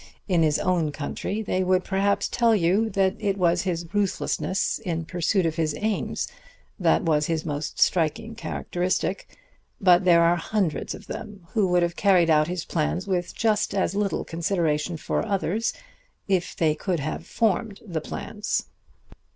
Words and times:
In 0.27 0.41
his 0.41 0.57
own 0.57 0.91
country 0.91 1.43
they 1.43 1.63
would 1.63 1.83
perhaps 1.83 2.27
tell 2.27 2.55
you 2.55 2.89
that 2.89 3.13
it 3.19 3.37
was 3.37 3.61
his 3.61 3.85
ruthlessness 3.93 4.79
in 4.79 5.05
pursuit 5.05 5.45
of 5.45 5.57
his 5.57 5.75
aims 5.77 6.27
that 6.79 7.03
was 7.03 7.27
his 7.27 7.45
most 7.45 7.79
striking 7.79 8.33
characteristic; 8.33 9.27
but 9.79 10.03
there 10.03 10.23
are 10.23 10.37
hundreds 10.37 10.95
of 10.95 11.05
them 11.05 11.45
who 11.53 11.67
would 11.67 11.83
have 11.83 11.95
carried 11.95 12.31
out 12.31 12.47
his 12.47 12.65
plans 12.65 13.05
with 13.05 13.35
just 13.35 13.75
as 13.75 13.93
little 13.93 14.25
consideration 14.25 14.97
for 14.97 15.23
others 15.23 15.71
if 16.27 16.55
they 16.55 16.73
could 16.73 16.99
have 16.99 17.27
formed 17.27 17.79
the 17.85 18.01
plans. 18.01 18.69